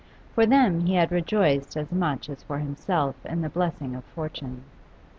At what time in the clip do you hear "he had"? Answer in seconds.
0.87-1.11